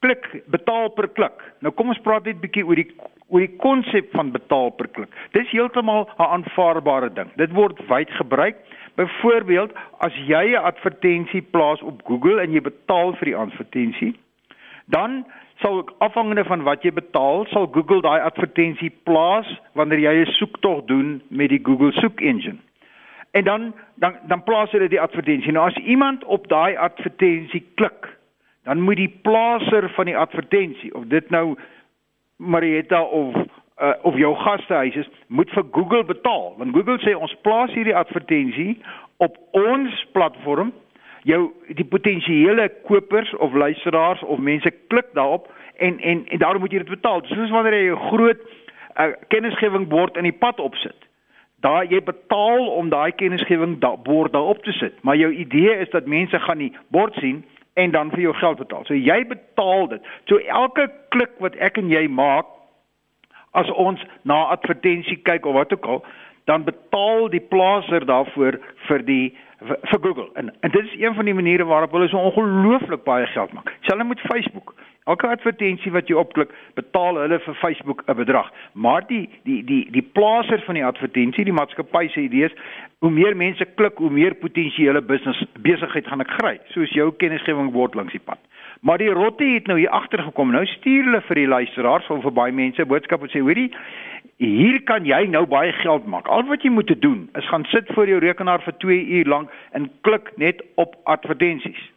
klik 0.00 0.42
betaal 0.46 0.88
per 0.88 1.08
klik. 1.08 1.42
Nou 1.60 1.72
kom 1.74 1.88
ons 1.88 2.02
praat 2.02 2.24
net 2.24 2.36
'n 2.36 2.40
bietjie 2.40 2.66
oor 2.66 2.74
die 2.74 2.90
oor 3.28 3.40
die 3.40 3.56
konsep 3.56 4.10
van 4.12 4.32
betaal 4.32 4.70
per 4.70 4.88
klik. 4.88 5.10
Dis 5.32 5.50
heeltemal 5.50 6.08
'n 6.18 6.22
aanvaarbare 6.22 7.12
ding. 7.12 7.28
Dit 7.36 7.52
word 7.52 7.78
wyd 7.88 8.10
gebruik. 8.10 8.56
Byvoorbeeld, 8.94 9.72
as 9.98 10.14
jy 10.26 10.44
'n 10.50 10.64
advertensie 10.64 11.42
plaas 11.42 11.82
op 11.82 12.02
Google 12.04 12.40
en 12.40 12.52
jy 12.52 12.60
betaal 12.60 13.14
vir 13.14 13.24
die 13.24 13.36
advertensie, 13.36 14.14
dan 14.86 15.24
sal 15.60 15.88
afhangende 15.98 16.44
van 16.44 16.62
wat 16.62 16.82
jy 16.82 16.92
betaal, 16.92 17.46
sal 17.46 17.68
Google 17.72 18.00
daai 18.00 18.20
advertensie 18.20 18.90
plaas 19.04 19.46
wanneer 19.74 19.98
jy 19.98 20.14
'n 20.20 20.32
soektog 20.32 20.84
doen 20.84 21.22
met 21.28 21.48
die 21.48 21.60
Google 21.62 21.92
soek 21.92 22.20
engine. 22.20 22.58
En 23.30 23.44
dan 23.44 23.74
dan 23.94 24.16
dan 24.22 24.42
plaas 24.42 24.70
hulle 24.70 24.88
die 24.88 25.00
advertensie. 25.00 25.52
Nou 25.52 25.66
as 25.68 25.76
iemand 25.76 26.24
op 26.24 26.48
daai 26.48 26.76
advertensie 26.76 27.64
klik, 27.74 28.08
dan 28.62 28.80
moet 28.80 28.96
die 28.96 29.18
plaaser 29.22 29.90
van 29.90 30.04
die 30.04 30.16
advertensie 30.16 30.94
of 30.94 31.04
dit 31.04 31.30
nou 31.30 31.56
Marietta 32.36 33.02
of 33.02 33.34
uh, 33.36 33.92
of 34.02 34.16
jou 34.16 34.34
gastehuis 34.36 34.94
is, 34.94 35.08
moet 35.26 35.50
vir 35.50 35.64
Google 35.72 36.04
betaal. 36.04 36.54
Want 36.58 36.74
Google 36.74 36.98
sê 37.04 37.14
ons 37.16 37.36
plaas 37.44 37.72
hierdie 37.72 37.96
advertensie 37.96 38.78
op 39.16 39.36
ons 39.56 40.06
platform. 40.12 40.72
Jou 41.28 41.50
die 41.76 41.84
potensiële 41.84 42.68
kopers 42.88 43.34
of 43.36 43.52
luisteraars 43.52 44.22
of 44.22 44.38
mense 44.38 44.70
klik 44.88 45.12
daarop 45.14 45.50
en 45.76 46.00
en 46.00 46.24
en 46.26 46.38
daarom 46.38 46.60
moet 46.60 46.72
jy 46.72 46.82
dit 46.82 46.96
betaal. 46.96 47.22
Soos 47.28 47.50
wanneer 47.50 47.78
jy 47.78 47.92
'n 47.92 48.08
groot 48.08 48.40
uh, 48.96 49.12
kennisgewing 49.28 49.88
bord 49.88 50.16
in 50.16 50.28
die 50.28 50.38
pad 50.38 50.60
opsit. 50.60 50.96
Daar 51.60 51.84
jy 51.84 52.02
betaal 52.02 52.68
om 52.68 52.88
daai 52.88 53.12
kennisgewing 53.12 53.78
da 53.78 53.96
bord 53.96 54.32
daarop 54.32 54.62
te 54.64 54.72
sit. 54.72 55.02
Maar 55.02 55.16
jou 55.16 55.32
idee 55.32 55.76
is 55.76 55.90
dat 55.90 56.06
mense 56.06 56.38
gaan 56.40 56.58
die 56.58 56.72
bord 56.88 57.14
sien 57.14 57.44
en 57.74 57.90
dan 57.90 58.10
vir 58.10 58.20
jou 58.20 58.34
geld 58.34 58.58
betaal. 58.58 58.84
So 58.84 58.94
jy 58.94 59.26
betaal 59.26 59.88
dit. 59.88 60.08
So 60.24 60.36
elke 60.36 60.88
klik 61.08 61.36
wat 61.38 61.56
ek 61.56 61.76
en 61.76 61.92
jy 61.92 62.06
maak 62.08 62.46
as 63.52 63.70
ons 63.70 64.02
na 64.22 64.44
advertensie 64.54 65.18
kyk 65.26 65.46
of 65.46 65.54
wat 65.58 65.72
ook 65.72 65.86
al, 65.86 66.04
dan 66.44 66.64
betaal 66.64 67.28
die 67.30 67.42
plaaser 67.42 68.06
daarvoor 68.06 68.58
vir 68.88 69.06
die 69.06 69.24
vir 69.60 70.00
Google. 70.00 70.30
En, 70.40 70.48
en 70.60 70.70
dit 70.70 70.84
is 70.84 70.94
een 70.96 71.14
van 71.14 71.24
die 71.28 71.34
maniere 71.34 71.64
waarop 71.68 71.92
hulle 71.92 72.08
so 72.08 72.18
ongelooflik 72.30 73.04
baie 73.04 73.26
geld 73.26 73.52
maak. 73.52 73.72
Selfs 73.80 74.08
met 74.08 74.20
Facebook. 74.20 74.74
Elke 75.10 75.26
advertensie 75.26 75.90
wat 75.90 76.10
jy 76.10 76.14
opklik, 76.20 76.52
betaal 76.78 77.18
hulle 77.18 77.40
vir 77.42 77.56
Facebook 77.58 78.04
'n 78.06 78.14
bedrag. 78.14 78.50
Maar 78.74 79.06
die 79.08 79.28
die 79.44 79.62
die 79.64 79.84
die 79.90 80.06
plaaser 80.16 80.62
van 80.66 80.74
die 80.78 80.84
advertensie, 80.84 81.44
die 81.44 81.56
maatskappy 81.56 82.08
se 82.08 82.20
idees, 82.20 82.54
hoe 83.00 83.10
meer 83.10 83.36
mense 83.36 83.64
klik, 83.74 83.98
hoe 83.98 84.10
meer 84.10 84.34
potensiële 84.34 85.02
business 85.02 85.44
besigheid 85.58 86.06
gaan 86.06 86.20
ek 86.20 86.36
kry. 86.38 86.58
Soos 86.74 86.92
jou 86.94 87.10
kennisgewing 87.16 87.72
word 87.72 87.94
langs 87.94 88.12
die 88.12 88.22
pad. 88.24 88.38
Maar 88.80 88.98
die 88.98 89.10
rotte 89.10 89.44
het 89.44 89.66
nou 89.66 89.78
hier 89.78 89.90
agter 89.90 90.22
gekom. 90.22 90.52
Nou 90.52 90.66
stuur 90.66 91.04
hulle 91.04 91.20
vir 91.20 91.34
die 91.34 91.48
luisteraars 91.48 92.10
of 92.10 92.22
vir 92.22 92.32
baie 92.32 92.52
mense 92.52 92.86
boodskappe 92.86 93.28
sê, 93.28 93.40
hoorie, 93.40 93.70
hier 94.38 94.80
kan 94.88 95.04
jy 95.04 95.26
nou 95.26 95.46
baie 95.46 95.72
geld 95.82 96.06
maak. 96.06 96.28
Al 96.28 96.46
wat 96.48 96.62
jy 96.62 96.70
moet 96.70 96.92
doen 97.00 97.28
is 97.36 97.48
gaan 97.48 97.64
sit 97.64 97.90
voor 97.94 98.08
jou 98.08 98.20
rekenaar 98.20 98.62
vir 98.64 98.76
2 98.78 99.06
uur 99.18 99.26
lank 99.26 99.50
en 99.72 99.90
klik 100.00 100.30
net 100.36 100.62
op 100.74 100.96
advertensies. 101.04 101.90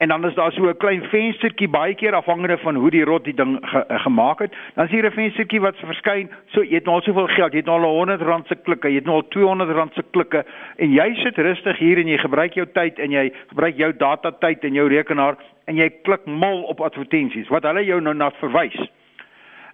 En 0.00 0.08
dan 0.08 0.26
is 0.26 0.34
daar 0.34 0.52
so 0.52 0.68
'n 0.68 0.76
klein 0.76 1.02
venstertjie 1.02 1.68
baie 1.68 1.94
keer 1.94 2.14
afhangende 2.14 2.58
van 2.58 2.74
hoe 2.74 2.90
die 2.90 3.04
rot 3.04 3.24
die 3.24 3.34
ding 3.34 3.58
ge 3.62 3.84
gemaak 3.88 4.38
het. 4.38 4.52
Dan 4.74 4.84
is 4.84 4.90
hier 4.90 5.04
'n 5.04 5.12
venstertjie 5.12 5.60
wat 5.60 5.76
verskyn. 5.76 6.30
So 6.46 6.62
jy 6.62 6.74
het 6.74 6.84
nou 6.84 6.96
al 6.96 7.02
soveel 7.02 7.26
geld, 7.26 7.52
jy 7.52 7.58
het 7.58 7.66
nou 7.66 7.82
al 7.82 7.96
100 7.96 8.22
rand 8.22 8.46
se 8.46 8.54
klikke, 8.54 8.88
jy 8.88 8.94
het 8.94 9.04
nou 9.04 9.16
al 9.16 9.28
200 9.28 9.70
rand 9.70 9.94
se 9.94 10.02
klikke 10.10 10.44
en 10.76 10.92
jy 10.92 11.14
sit 11.14 11.36
rustig 11.36 11.78
hier 11.78 11.98
en 11.98 12.06
jy 12.06 12.18
gebruik 12.18 12.52
jou 12.52 12.66
tyd 12.72 12.98
en 12.98 13.10
jy 13.10 13.32
gebruik 13.48 13.76
jou 13.76 13.96
data 13.96 14.30
tyd 14.30 14.64
in 14.64 14.74
jou 14.74 14.88
rekenaar 14.88 15.36
en 15.64 15.76
jy 15.76 15.90
klik 16.02 16.26
mal 16.26 16.62
op 16.62 16.80
advertensies 16.80 17.48
wat 17.48 17.62
hulle 17.62 17.84
jou 17.84 18.00
nou 18.00 18.14
na 18.14 18.30
verwys. 18.30 18.90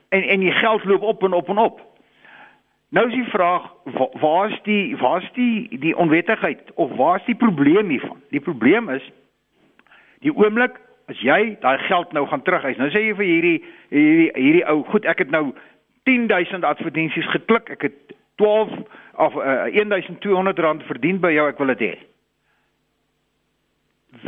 En 0.08 0.22
en 0.22 0.40
die 0.40 0.52
geld 0.52 0.84
loop 0.84 1.02
op 1.02 1.22
en 1.22 1.32
op 1.32 1.48
en 1.48 1.58
op. 1.58 1.80
Nou 2.88 3.06
is 3.08 3.14
die 3.14 3.30
vraag 3.30 3.62
waar 4.20 4.50
is 4.50 4.58
die 4.62 4.96
waar 4.96 5.22
is 5.22 5.30
die 5.32 5.78
die 5.78 5.96
onwettigheid 5.96 6.60
of 6.74 6.96
waar 6.96 7.16
is 7.16 7.24
die 7.24 7.34
probleem 7.34 7.88
hiervan? 7.88 8.20
Die 8.30 8.40
probleem 8.40 8.88
is 8.88 9.12
die 10.26 10.34
oomblik 10.34 10.80
as 11.10 11.20
jy 11.22 11.56
daai 11.62 11.78
geld 11.86 12.12
nou 12.16 12.26
gaan 12.26 12.42
terugeis. 12.42 12.78
Nou 12.80 12.90
sê 12.90 13.04
jy 13.04 13.14
vir 13.18 13.28
hierdie 13.30 13.56
hierdie 13.94 14.30
hierdie 14.34 14.66
ou, 14.72 14.82
goed, 14.90 15.06
ek 15.06 15.22
het 15.22 15.30
nou 15.34 15.52
10000 16.10 16.66
advertensies 16.66 17.28
geklik. 17.34 17.70
Ek 17.76 17.88
het 17.88 18.16
12 18.42 18.74
of 19.22 19.38
uh, 19.40 19.64
1200 19.72 20.58
rand 20.58 20.84
verdien 20.90 21.20
by 21.22 21.32
jou, 21.34 21.46
ek 21.50 21.62
wil 21.62 21.72
dit 21.74 21.86
hê. 21.86 21.94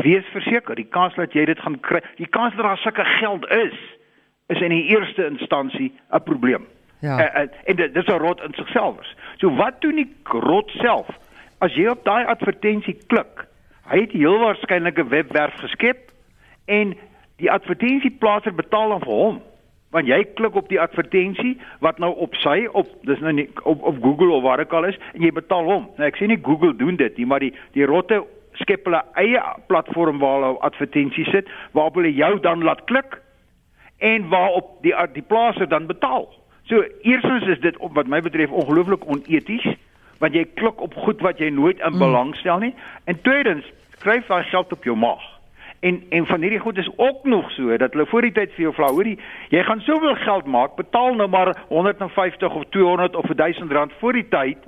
Wees 0.04 0.26
verseker, 0.32 0.78
die 0.78 0.88
kans 0.94 1.16
dat 1.18 1.34
jy 1.36 1.46
dit 1.48 1.60
gaan 1.64 1.78
kry, 1.84 2.00
die 2.20 2.28
kans 2.30 2.56
dat 2.56 2.66
daar 2.66 2.80
sulke 2.82 3.04
geld 3.18 3.46
is, 3.54 3.76
is 4.52 4.60
in 4.64 4.72
die 4.72 4.86
eerste 4.94 5.26
instansie 5.26 5.92
'n 6.12 6.22
probleem. 6.24 6.66
Ja. 7.00 7.18
Uh, 7.18 7.42
uh, 7.42 7.48
en 7.70 7.76
dit 7.76 7.96
is 7.96 8.06
'n 8.06 8.22
rot 8.22 8.42
in 8.42 8.54
sigself. 8.54 8.96
So 9.36 9.54
wat 9.54 9.80
doen 9.80 9.96
die 9.96 10.12
rot 10.24 10.70
self? 10.70 11.06
As 11.58 11.74
jy 11.74 11.88
op 11.90 12.04
daai 12.04 12.24
advertensie 12.24 12.96
klik, 13.06 13.46
hy 13.88 14.00
het 14.04 14.12
heel 14.12 14.38
waarskynlik 14.38 14.98
'n 14.98 15.08
webwerf 15.08 15.54
geskep 15.64 16.10
en 16.66 16.96
die 17.36 17.50
advertensieplaaser 17.50 18.54
betaal 18.54 18.88
dan 18.88 19.00
vir 19.00 19.12
hom. 19.12 19.42
Want 19.90 20.06
jy 20.06 20.24
klik 20.36 20.54
op 20.54 20.68
die 20.68 20.80
advertensie 20.80 21.56
wat 21.80 21.98
nou 21.98 22.10
op 22.14 22.34
sy 22.34 22.66
op 22.72 22.88
dis 23.08 23.20
nou 23.24 23.32
nie 23.32 23.48
op 23.62 23.82
op 23.82 24.02
Google 24.02 24.34
of 24.36 24.42
waar 24.42 24.60
ek 24.60 24.72
al 24.72 24.84
is 24.84 24.98
en 25.14 25.22
jy 25.22 25.32
betaal 25.32 25.64
hom. 25.64 25.88
Nou 25.96 26.08
ek 26.08 26.16
sê 26.16 26.26
nie 26.26 26.40
Google 26.42 26.76
doen 26.76 26.96
dit 26.96 27.16
nie, 27.16 27.26
maar 27.26 27.40
die 27.40 27.54
die 27.72 27.86
rotte 27.86 28.24
skep 28.52 28.84
hulle 28.84 29.02
eie 29.14 29.40
platform 29.66 30.18
waar 30.18 30.42
hulle 30.42 30.60
advertensies 30.60 31.30
sit 31.30 31.48
waarop 31.72 31.94
hulle 31.94 32.12
jou 32.14 32.40
dan 32.40 32.62
laat 32.62 32.84
klik 32.84 33.20
en 33.98 34.28
waarop 34.28 34.76
die 34.82 34.94
die 35.14 35.22
plaaser 35.22 35.68
dan 35.68 35.86
betaal. 35.86 36.28
So 36.68 36.84
eerstens 37.02 37.46
is 37.46 37.60
dit 37.60 37.76
op 37.76 37.94
wat 37.94 38.06
my 38.06 38.20
betref 38.20 38.50
ongelooflik 38.50 39.08
oneties 39.08 39.64
want 40.18 40.34
jy 40.34 40.44
klik 40.58 40.80
op 40.82 40.94
goed 40.94 41.20
wat 41.24 41.38
jy 41.38 41.50
nooit 41.54 41.80
in 41.84 41.98
belang 41.98 42.34
stel 42.36 42.58
nie. 42.62 42.74
En 43.04 43.20
tweedens, 43.22 43.66
skryf 43.98 44.26
daai 44.26 44.44
geld 44.50 44.72
op 44.72 44.84
jou 44.84 44.96
maag. 44.96 45.24
En 45.80 46.00
en 46.10 46.26
van 46.26 46.42
hierdie 46.42 46.58
goed 46.58 46.78
is 46.78 46.90
ook 46.96 47.24
nog 47.24 47.50
so 47.50 47.76
dat 47.76 47.92
hulle 47.92 48.06
voor 48.06 48.26
die 48.26 48.32
tyd 48.32 48.54
vir 48.56 48.62
jou 48.66 48.74
vra, 48.74 48.90
hoorie, 48.90 49.18
jy 49.54 49.62
gaan 49.62 49.80
soveel 49.86 50.14
geld 50.14 50.46
maak, 50.46 50.74
betaal 50.76 51.14
nou 51.14 51.28
maar 51.28 51.54
150 51.68 52.54
of 52.54 52.64
200 52.74 53.16
of 53.16 53.26
1000 53.34 53.72
rand 53.72 53.92
voor 53.98 54.12
die 54.12 54.28
tyd 54.28 54.58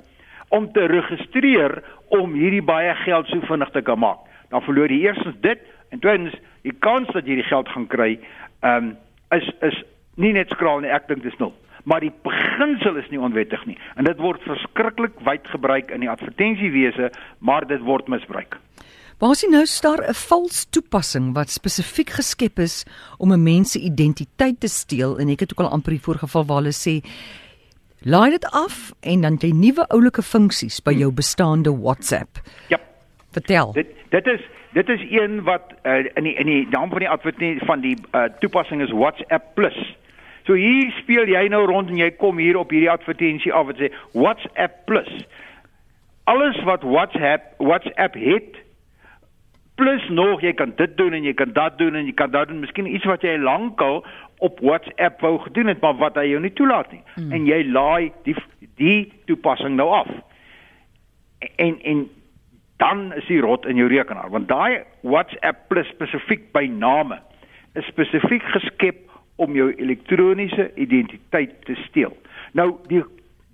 om 0.47 0.71
te 0.71 0.85
registreer 0.85 1.83
om 2.07 2.33
hierdie 2.33 2.63
baie 2.63 2.95
geld 3.03 3.27
so 3.27 3.39
vinnig 3.47 3.69
te 3.71 3.81
kan 3.81 3.99
maak. 3.99 4.23
Dan 4.49 4.63
verloor 4.63 4.91
jy 4.91 5.07
eerstens 5.07 5.35
dit 5.43 5.59
en 5.89 5.99
tweedens 5.99 6.35
die 6.63 6.75
kans 6.79 7.11
dat 7.11 7.27
jy 7.27 7.35
die 7.39 7.49
geld 7.49 7.69
gaan 7.69 7.87
kry, 7.87 8.19
ehm 8.61 8.91
um, 8.91 8.97
is 9.31 9.47
is 9.61 9.83
nie 10.15 10.33
net 10.35 10.49
skraal 10.51 10.81
nie, 10.83 10.91
ek 10.91 11.07
dink 11.07 11.23
dis 11.23 11.37
nul 11.39 11.53
maar 11.83 11.99
die 11.99 12.13
beginsel 12.23 12.95
is 12.95 13.09
nie 13.09 13.19
onwettig 13.19 13.65
nie 13.65 13.77
en 13.95 14.05
dit 14.05 14.17
word 14.17 14.41
verskriklik 14.47 15.19
wyd 15.25 15.47
gebruik 15.47 15.91
in 15.91 16.05
die 16.05 16.09
advertensiewese 16.09 17.11
maar 17.39 17.67
dit 17.67 17.81
word 17.81 18.07
misbruik. 18.07 18.57
Waar 19.21 19.35
sien 19.35 19.51
nou 19.53 19.65
staar 19.65 20.01
'n 20.09 20.13
vals 20.13 20.65
toepassing 20.69 21.33
wat 21.33 21.49
spesifiek 21.49 22.09
geskep 22.09 22.59
is 22.59 22.85
om 23.17 23.31
'n 23.31 23.43
mens 23.43 23.71
se 23.71 23.79
identiteit 23.79 24.59
te 24.59 24.67
steel 24.67 25.19
en 25.19 25.29
ek 25.29 25.39
het 25.39 25.51
ook 25.53 25.65
al 25.65 25.71
amper 25.71 25.91
die 25.91 26.01
voorgeval 26.01 26.45
waar 26.45 26.57
hulle 26.57 26.73
sê 26.73 27.05
laai 28.03 28.29
dit 28.31 28.45
af 28.45 28.91
en 28.99 29.21
dan 29.21 29.37
jy 29.39 29.51
nuwe 29.53 29.85
oulike 29.87 30.21
funksies 30.21 30.81
by 30.81 30.91
jou 30.91 31.11
bestaande 31.11 31.69
WhatsApp. 31.69 32.41
Ja. 32.67 32.79
Vertel. 33.31 33.71
Dit 33.71 33.87
dit 34.09 34.27
is 34.27 34.41
dit 34.73 34.89
is 34.89 35.01
een 35.09 35.43
wat 35.43 35.73
uh, 35.83 36.05
in 36.15 36.23
die 36.23 36.33
in 36.33 36.45
die 36.45 36.67
naam 36.69 36.89
van 36.89 36.99
die 36.99 37.09
advertensie 37.09 37.65
van 37.65 37.81
die 37.81 37.97
uh, 38.11 38.23
toepassing 38.39 38.81
is 38.81 38.91
WhatsApp 38.91 39.53
Plus. 39.55 39.95
So 40.45 40.57
hier 40.57 40.91
speel 41.01 41.29
jy 41.29 41.47
nou 41.53 41.65
rond 41.69 41.89
en 41.89 41.99
jy 41.99 42.09
kom 42.17 42.39
hier 42.41 42.57
op 42.57 42.73
hierdie 42.73 42.91
advertensie 42.91 43.53
af 43.53 43.69
wat 43.69 43.81
sê 43.81 43.91
WhatsApp 44.13 44.85
Plus. 44.89 45.09
Alles 46.29 46.57
wat 46.67 46.83
WhatsApp 46.83 47.53
WhatsApp 47.57 48.17
het 48.17 48.59
plus 49.81 50.03
nog 50.09 50.41
jy 50.45 50.53
kan 50.53 50.73
dit 50.77 50.97
doen 50.97 51.13
en 51.17 51.23
jy 51.25 51.33
kan 51.33 51.53
dat 51.53 51.77
doen 51.77 51.95
en 51.97 52.05
jy 52.05 52.13
kan 52.13 52.31
dat 52.31 52.47
doen. 52.47 52.61
Miskien 52.61 52.89
iets 52.89 53.07
wat 53.09 53.23
jy 53.25 53.37
lankal 53.41 54.03
op 54.41 54.59
WhatsApp 54.61 55.21
wou 55.21 55.39
gedoen 55.41 55.71
het, 55.71 55.81
maar 55.81 55.97
wat 55.97 56.17
hy 56.19 56.27
jou 56.29 56.41
nie 56.41 56.53
toelaat 56.53 56.91
nie. 56.93 57.01
Mm. 57.15 57.31
En 57.31 57.47
jy 57.49 57.61
laai 57.69 58.11
die 58.27 58.35
die 58.77 59.11
toepassing 59.29 59.77
nou 59.77 59.89
af. 60.01 60.09
En 61.57 61.79
en 61.81 62.05
dan 62.81 63.13
is 63.13 63.27
die 63.29 63.41
rot 63.41 63.65
in 63.69 63.77
jou 63.77 63.87
rekenaar 63.89 64.29
want 64.33 64.49
daai 64.49 64.81
WhatsApp 65.05 65.67
plus 65.69 65.89
spesifiek 65.93 66.47
by 66.55 66.65
name 66.65 67.19
is 67.77 67.85
spesifiek 67.85 68.45
geskep 68.55 69.10
om 69.41 69.55
jou 69.57 69.71
elektroniese 69.73 70.69
identiteit 70.75 71.57
te 71.65 71.75
steel. 71.87 72.13
Nou 72.57 72.75
die 72.91 73.03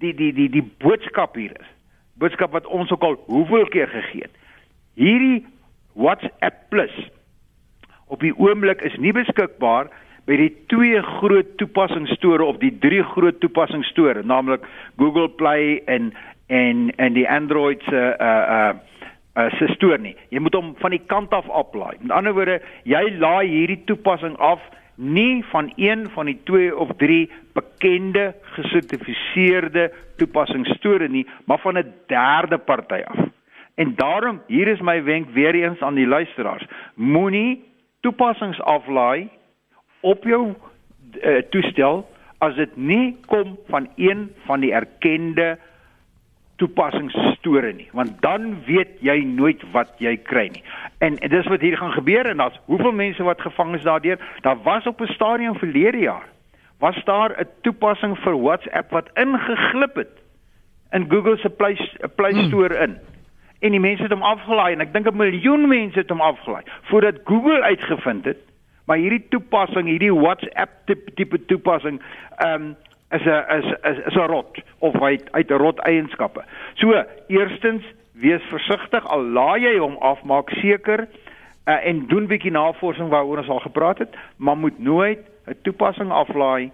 die 0.04 0.14
die 0.14 0.34
die 0.34 0.50
die 0.54 0.66
boodskap 0.84 1.36
hier 1.40 1.54
is. 1.58 1.70
Boodskap 2.22 2.52
wat 2.52 2.68
ons 2.68 2.92
ook 2.92 3.06
al 3.06 3.20
hoeveel 3.30 3.70
keer 3.74 3.88
gegee 3.92 4.26
het. 4.26 4.34
Hierdie 4.98 5.46
WhatsApp 5.98 6.68
Plus 6.70 6.96
op 8.08 8.22
die 8.24 8.34
oomblik 8.38 8.82
is 8.88 8.96
nie 9.02 9.14
beskikbaar 9.16 9.90
by 10.28 10.36
die 10.40 10.52
twee 10.72 11.00
groot 11.20 11.54
toepassingsstore 11.62 12.44
of 12.44 12.60
die 12.60 12.74
drie 12.84 13.04
groot 13.14 13.40
toepassingsstore, 13.44 14.24
naamlik 14.28 14.66
Google 15.00 15.30
Play 15.40 15.80
en 15.88 16.12
en 16.48 16.90
en 16.96 17.16
die 17.16 17.28
Android 17.30 17.84
se 17.88 18.02
uh 18.20 18.44
uh 18.58 18.74
uh 19.38 19.50
se 19.60 19.68
stoor 19.76 20.00
nie. 20.00 20.16
Jy 20.30 20.40
moet 20.44 20.56
hom 20.56 20.74
van 20.82 20.96
die 20.96 21.04
kant 21.12 21.34
af 21.36 21.50
aflaai. 21.50 21.96
Met 22.00 22.12
ander 22.12 22.36
woorde, 22.36 22.60
jy 22.84 23.04
laai 23.20 23.48
hierdie 23.48 23.82
toepassing 23.86 24.36
af 24.38 24.64
nie 24.98 25.46
van 25.46 25.72
een 25.76 26.10
van 26.10 26.26
die 26.26 26.40
twee 26.44 26.78
of 26.78 26.90
drie 26.98 27.32
bekende 27.54 28.36
gesertifiseerde 28.42 29.92
toepassingsstore 30.18 31.10
nie, 31.10 31.28
maar 31.46 31.60
van 31.60 31.78
'n 31.78 31.94
derde 32.08 32.58
party 32.58 33.02
af. 33.06 33.18
En 33.76 33.94
daarom, 33.96 34.42
hier 34.48 34.68
is 34.68 34.80
my 34.80 35.04
wenk 35.04 35.30
weer 35.30 35.56
eens 35.56 35.80
aan 35.80 35.94
die 35.94 36.08
luisteraars. 36.08 36.66
Moenie 36.94 37.64
toepassings 38.00 38.62
aflaai 38.62 39.30
op 40.00 40.24
jou 40.24 40.54
uh, 41.22 41.42
toestel 41.50 42.10
as 42.38 42.56
dit 42.56 42.76
nie 42.76 43.18
kom 43.26 43.58
van 43.68 43.90
een 43.96 44.32
van 44.46 44.60
die 44.60 44.72
erkende 44.74 45.58
toepassingsstore 46.58 47.74
nie, 47.74 47.90
want 47.94 48.22
dan 48.22 48.64
weet 48.66 48.98
jy 49.06 49.24
nooit 49.24 49.62
wat 49.72 49.94
jy 50.04 50.18
kry 50.18 50.48
nie. 50.54 50.64
En, 50.98 51.18
en 51.18 51.30
dis 51.30 51.48
wat 51.48 51.62
hier 51.62 51.78
gaan 51.78 51.94
gebeur 51.94 52.26
en 52.26 52.38
daar's 52.38 52.60
hoeveel 52.66 52.92
mense 52.92 53.24
wat 53.24 53.42
gevang 53.42 53.76
is 53.76 53.86
daardeur. 53.86 54.18
Daar 54.42 54.58
was 54.64 54.88
op 54.88 55.02
'n 55.02 55.14
stadium 55.14 55.56
verlede 55.56 55.98
jaar 55.98 56.26
was 56.80 57.04
daar 57.04 57.32
'n 57.40 57.48
toepassing 57.62 58.18
vir 58.18 58.42
WhatsApp 58.42 58.92
wat 58.92 59.10
ingeglip 59.14 59.96
het 59.96 60.16
in 60.92 61.06
Google 61.10 61.38
se 61.38 61.50
Play 61.50 61.76
Play 62.16 62.32
hmm. 62.32 62.48
Store 62.48 62.78
in. 62.78 62.98
En 63.60 63.72
die 63.72 63.80
mense 63.80 64.04
het 64.04 64.12
hom 64.12 64.22
afgelaai 64.22 64.74
en 64.74 64.82
ek 64.82 64.94
dink 64.94 65.08
'n 65.08 65.18
miljoen 65.18 65.68
mense 65.68 66.00
het 66.00 66.10
hom 66.10 66.22
afgelaai 66.22 66.64
voordat 66.82 67.16
Google 67.24 67.62
uitgevind 67.62 68.26
het 68.26 68.38
maar 68.86 68.98
hierdie 68.98 69.26
toepassing 69.30 69.88
hierdie 69.88 70.14
WhatsApp 70.14 70.72
tipe, 70.86 71.14
tipe 71.14 71.46
toepassing 71.46 72.02
ehm 72.38 72.62
um, 72.62 72.76
is 73.12 73.22
'n 73.26 73.44
is 73.58 73.66
is 73.84 73.98
is 74.06 74.16
'n 74.16 74.28
rot 74.28 74.58
of 74.80 75.02
uit 75.02 75.32
uit 75.32 75.50
'n 75.50 75.54
rot 75.54 75.80
eienskappe. 75.80 76.44
So, 76.76 77.04
eerstens 77.28 77.84
wees 78.12 78.42
versigtig 78.50 79.06
al 79.08 79.24
laai 79.24 79.62
jy 79.62 79.78
hom 79.78 79.98
af, 79.98 80.24
maak 80.24 80.50
seker 80.50 81.08
uh, 81.68 81.88
en 81.88 82.08
doen 82.08 82.28
bietjie 82.28 82.52
navorsing 82.52 83.10
waaroor 83.10 83.38
ons 83.38 83.50
al 83.50 83.60
gepraat 83.60 83.98
het, 83.98 84.16
maar 84.36 84.58
moet 84.58 84.80
nooit 84.80 85.20
'n 85.48 85.56
toepassing 85.62 86.12
aflaai 86.12 86.72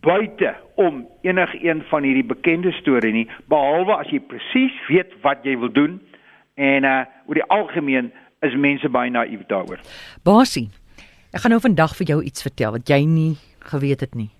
buite 0.00 0.54
om 0.74 1.06
enigiets 1.20 1.88
van 1.88 2.02
hierdie 2.02 2.26
bekende 2.26 2.72
storie 2.72 3.12
nie 3.12 3.28
behalwe 3.46 3.94
as 3.96 4.10
jy 4.10 4.20
presies 4.20 4.74
weet 4.88 5.14
wat 5.22 5.44
jy 5.46 5.54
wil 5.58 5.72
doen 5.72 6.00
en 6.54 6.84
uh 6.84 7.04
oor 7.26 7.38
die 7.38 7.50
algemeen 7.54 8.12
is 8.42 8.54
mense 8.58 8.88
baie 8.88 9.10
naïef 9.10 9.46
daaroor. 9.46 9.78
Basie, 10.26 10.68
ek 11.30 11.44
gaan 11.44 11.54
nou 11.54 11.62
vandag 11.62 11.94
vir 11.96 12.06
jou 12.06 12.22
iets 12.26 12.42
vertel 12.42 12.74
wat 12.74 12.90
jy 12.90 13.04
nie 13.06 13.36
geweet 13.70 14.02
het 14.02 14.14
nie. 14.18 14.30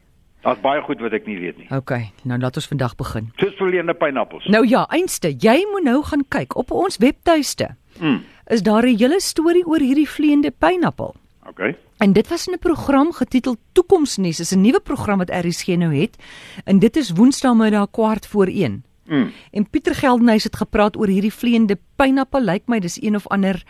Daar's 0.42 0.60
baie 0.60 0.82
goed 0.82 1.00
wat 1.00 1.12
ek 1.12 1.26
nie 1.26 1.38
weet 1.38 1.58
nie. 1.58 1.68
OK, 1.70 1.92
nou 2.26 2.38
laat 2.38 2.56
ons 2.58 2.66
vandag 2.66 2.96
begin. 2.98 3.30
Dis 3.36 3.54
verleende 3.60 3.94
pineappels. 3.94 4.46
Nou 4.50 4.66
ja, 4.66 4.86
einste, 4.90 5.30
jy 5.38 5.62
moet 5.70 5.86
nou 5.86 6.02
gaan 6.02 6.24
kyk 6.28 6.56
op 6.58 6.70
ons 6.70 6.98
webtuiste. 6.98 7.76
Mm. 8.00 8.22
Is 8.50 8.62
daar 8.62 8.82
'n 8.86 8.96
hele 8.98 9.20
storie 9.20 9.66
oor 9.66 9.78
hierdie 9.78 10.08
vleiende 10.08 10.50
pineappel? 10.50 11.14
OK. 11.46 11.74
En 11.98 12.12
dit 12.12 12.28
was 12.28 12.46
in 12.46 12.54
'n 12.54 12.58
program 12.58 13.12
getiteld 13.12 13.58
Toekomsnuus. 13.72 14.40
Is 14.40 14.52
'n 14.52 14.60
nuwe 14.60 14.80
program 14.80 15.18
wat 15.18 15.30
RSG 15.30 15.66
nou 15.76 15.94
het. 15.94 16.16
En 16.64 16.78
dit 16.78 16.96
is 16.96 17.10
Woensdaagmiddag 17.10 17.90
kwart 17.90 18.26
voor 18.26 18.46
1. 18.46 18.84
Mm. 19.06 19.32
En 19.50 19.70
Pieter 19.70 19.94
Geldenhuys 19.94 20.44
het 20.44 20.56
gepraat 20.56 20.96
oor 20.96 21.06
hierdie 21.06 21.32
vleiende 21.32 21.78
pineappel. 21.96 22.40
Lyk 22.40 22.62
my 22.66 22.78
dis 22.80 23.02
een 23.02 23.14
of 23.14 23.28
ander 23.28 23.62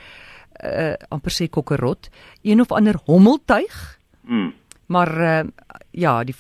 uh 0.65 0.93
amper 1.09 1.33
sê 1.33 1.49
kokkerot, 1.49 2.09
een 2.43 2.61
of 2.61 2.73
ander 2.73 2.95
hommeltuig. 3.05 3.99
Mm. 4.21 4.53
Maar 4.93 5.13
uh 5.21 5.41
ja, 5.93 6.13
die 6.25 6.35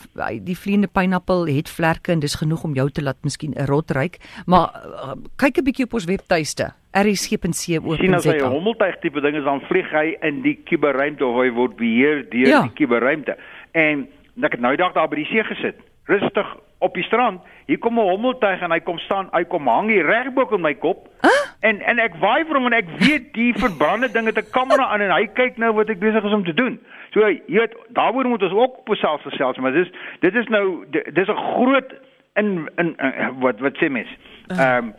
die 0.44 0.56
vleiende 0.56 0.88
pineappel 0.88 1.46
het 1.46 1.68
vlerke 1.68 2.12
en 2.12 2.22
dis 2.24 2.34
genoeg 2.40 2.62
om 2.64 2.72
jou 2.76 2.86
te 2.90 3.02
laat 3.02 3.18
miskien 3.20 3.52
'n 3.52 3.66
rot 3.68 3.90
ryk. 3.90 4.16
Maar 4.46 4.68
uh, 4.84 5.12
kyk 5.36 5.58
'n 5.58 5.64
bietjie 5.64 5.84
op 5.84 5.94
ons 5.94 6.08
webtuiste 6.08 6.72
rsg.co.za. 6.92 7.96
Sien 7.96 8.14
as 8.14 8.24
hy 8.24 8.38
'n 8.40 8.48
hommeltuig 8.48 8.98
tipe 9.00 9.20
ding 9.20 9.36
is 9.36 9.44
dan 9.44 9.60
vlieg 9.60 9.90
hy 9.92 10.16
in 10.20 10.42
die 10.42 10.56
kuberruimte 10.64 11.26
of 11.26 11.36
hy 11.40 11.50
word 11.50 11.76
beheer 11.76 12.24
deur 12.30 12.48
ja. 12.48 12.62
die 12.62 12.76
kuberruimte. 12.80 13.36
En 13.72 14.08
ek 14.40 14.52
het 14.56 14.60
nou 14.60 14.76
dag 14.76 14.92
daar 14.92 15.08
by 15.08 15.16
die 15.16 15.28
see 15.28 15.44
gesit, 15.44 15.76
rustig 16.08 16.56
op 16.78 16.94
die 16.94 17.04
strand. 17.04 17.40
Hier 17.66 17.78
kom 17.78 17.98
'n 17.98 18.08
hommeltuig 18.08 18.60
en 18.60 18.70
hy 18.70 18.80
kom 18.80 18.98
staan, 18.98 19.28
hy 19.32 19.44
kom 19.44 19.66
hang 19.66 19.88
hier 19.88 20.06
reg 20.06 20.32
bo 20.32 20.42
op 20.42 20.60
my 20.60 20.74
kop. 20.74 21.08
Huh? 21.20 21.41
En 21.62 21.80
en 21.80 21.98
ek 22.02 22.16
waai 22.18 22.44
vir 22.44 22.58
hom 22.58 22.66
en 22.66 22.74
ek 22.78 22.88
weet 22.98 23.28
die 23.36 23.52
verbrande 23.64 24.10
ding 24.10 24.26
het 24.26 24.38
'n 24.38 24.50
kamera 24.50 24.88
aan 24.90 25.00
en 25.00 25.14
hy 25.14 25.26
kyk 25.40 25.58
nou 25.62 25.72
wat 25.78 25.90
ek 25.94 26.00
besig 26.02 26.24
is 26.24 26.34
om 26.38 26.44
te 26.44 26.54
doen. 26.54 26.80
So 27.14 27.20
jy 27.28 27.42
weet, 27.46 27.74
daaroor 27.94 28.28
moet 28.28 28.42
ons 28.42 28.52
ook 28.52 28.78
op 28.78 28.88
onsself 28.88 29.22
gesels, 29.22 29.56
maar 29.56 29.72
dis 29.72 29.90
dit 30.20 30.34
is 30.34 30.48
nou 30.48 30.84
dis 30.90 31.28
'n 31.28 31.42
groot 31.54 31.92
in 32.34 32.68
in 32.76 32.96
wat 33.38 33.60
wat 33.60 33.76
sê 33.76 33.90
mens. 33.90 34.08
Ehm 34.48 34.84
um, 34.84 34.94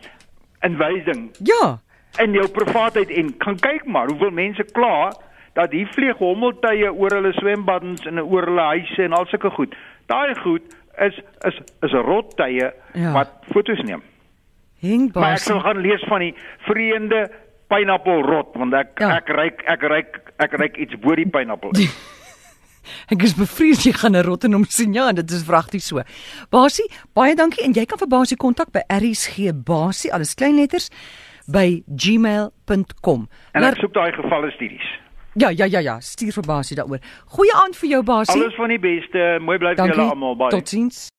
inwysing. 0.64 1.32
Ja. 1.44 1.80
In 2.24 2.32
jou 2.32 2.48
privaatheid 2.48 3.10
en 3.10 3.38
kan 3.38 3.60
kyk 3.60 3.86
maar 3.86 4.08
hoeveel 4.08 4.32
mense 4.32 4.64
kla 4.64 5.12
dat 5.54 5.72
hier 5.72 5.88
vlieg 5.88 6.18
hommeltuie 6.18 6.94
oor 6.94 7.10
hulle 7.10 7.34
swembaddens 7.34 8.06
en 8.06 8.22
oor 8.22 8.48
hulle 8.50 8.62
huise 8.62 9.04
en 9.04 9.14
al 9.14 9.26
sulke 9.26 9.50
goed. 9.50 9.76
Daai 10.06 10.36
goed 10.36 10.76
is 10.98 11.20
is 11.42 11.60
is 11.82 11.92
rottuie 11.92 12.72
ja. 12.94 13.12
wat 13.12 13.30
fotos 13.52 13.82
neem. 13.82 14.02
Hing 14.84 15.12
maar 15.16 15.38
ek 15.38 15.46
sou 15.46 15.60
gaan 15.64 15.80
lees 15.84 16.04
van 16.12 16.26
die 16.26 16.34
vreemde 16.68 17.26
pineappelrot 17.72 18.58
want 18.60 18.76
ek 18.78 19.00
ja. 19.00 19.16
ek 19.18 19.32
ryk 19.32 19.64
ek 19.76 19.88
ryk 19.94 20.20
ek 20.44 20.58
ryk 20.60 20.82
iets 20.86 21.00
bo 21.00 21.16
die 21.16 21.30
pineappel. 21.30 21.72
Ek 23.08 23.22
is 23.24 23.32
bevrees 23.38 23.86
jy 23.88 23.94
gaan 23.96 24.16
'n 24.16 24.26
rot 24.28 24.44
in 24.44 24.54
hom 24.54 24.66
sien. 24.68 24.94
Ja, 24.94 25.12
dit 25.16 25.32
is 25.32 25.46
wragtig 25.48 25.82
so. 25.82 26.04
Basie, 26.52 26.84
baie 27.16 27.36
dankie 27.36 27.64
en 27.64 27.72
jy 27.72 27.86
kan 27.86 27.98
vir 27.98 28.10
Basie 28.12 28.38
kontak 28.38 28.74
by 28.76 28.84
RSG 28.92 29.54
Basie, 29.56 30.12
alles 30.12 30.36
klein 30.36 30.60
letters 30.60 30.90
by 31.48 31.84
gmail.com. 31.88 33.28
En 33.54 33.62
Laat... 33.62 33.76
ek 33.76 33.86
soek 33.86 33.96
daai 33.96 34.12
gevalle 34.12 34.52
studies. 34.52 34.86
Ja, 35.34 35.50
ja, 35.50 35.66
ja, 35.66 35.80
ja, 35.80 35.98
stuur 36.00 36.32
vir 36.36 36.46
Basie 36.46 36.78
daaroor. 36.78 37.02
Goeie 37.34 37.56
aand 37.64 37.76
vir 37.80 37.90
jou 37.96 38.04
Basie. 38.04 38.36
Alles 38.36 38.56
van 38.56 38.70
die 38.70 38.80
beste. 38.80 39.40
Mooi 39.42 39.58
bly 39.58 39.76
vir 39.76 39.96
julle 39.96 40.10
almal. 40.14 40.50
Totsiens. 40.54 41.08